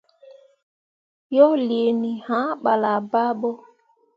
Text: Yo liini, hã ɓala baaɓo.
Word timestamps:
Yo 1.35 1.47
liini, 1.65 2.11
hã 2.25 2.39
ɓala 2.63 2.91
baaɓo. 3.11 3.49